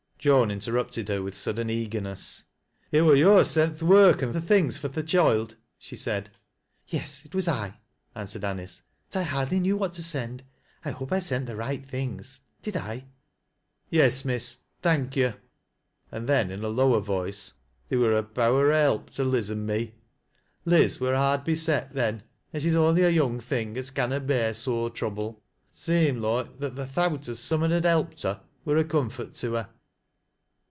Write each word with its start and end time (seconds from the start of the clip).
Joan 0.21 0.51
interrupted 0.51 1.07
her 1.09 1.23
with 1.23 1.35
sudden 1.35 1.67
eagerness." 1.71 2.43
It 2.91 3.01
wur 3.01 3.15
yo' 3.15 3.39
as 3.39 3.49
sent 3.49 3.79
th' 3.79 3.81
work 3.81 4.21
an' 4.21 4.33
th' 4.39 4.43
things 4.45 4.77
fur 4.77 4.89
th' 4.89 5.03
choild," 5.03 5.55
she 5.79 5.95
said." 5.95 6.29
Yes, 6.87 7.25
it 7.25 7.33
was 7.33 7.47
I," 7.47 7.79
answered 8.13 8.43
Anice." 8.43 8.83
But 9.11 9.21
I 9.21 9.23
hardly 9.23 9.59
knew 9.59 9.75
what 9.77 9.95
to 9.95 10.03
send. 10.03 10.43
I 10.85 10.91
hope 10.91 11.11
I 11.11 11.17
sent 11.17 11.47
the 11.47 11.55
right 11.55 11.83
things, 11.83 12.41
did 12.61 12.77
I?"" 12.77 13.05
Yes, 13.89 14.23
miss; 14.23 14.57
thank 14.83 15.15
yo'." 15.15 15.33
And 16.11 16.29
then 16.29 16.51
in 16.51 16.63
a 16.63 16.69
lower 16.69 16.99
voice," 16.99 17.53
They 17.89 17.97
wur 17.97 18.13
a 18.15 18.21
power 18.21 18.71
o' 18.71 18.75
help 18.79 19.09
to 19.15 19.23
Liz 19.23 19.49
an' 19.49 19.65
me. 19.65 19.95
Liz 20.65 20.99
wur 21.01 21.15
hard 21.15 21.43
beset 21.43 21.95
then, 21.95 22.21
an' 22.53 22.61
she's 22.61 22.75
only 22.75 23.01
a 23.01 23.09
young 23.09 23.39
thing 23.39 23.75
as 23.75 23.89
canua 23.89 24.19
bear 24.27 24.53
sore 24.53 24.91
trouble. 24.91 25.41
Seemed 25.71 26.19
loike 26.21 26.59
that 26.59 26.75
th' 26.75 26.93
thowt 26.93 27.27
as 27.27 27.39
some 27.39 27.63
un 27.63 27.71
had 27.71 27.85
helped 27.85 28.21
her 28.21 28.41
wur 28.65 28.77
a 28.77 28.83
comfort 28.83 29.33
to 29.33 29.55
her." 29.55 29.69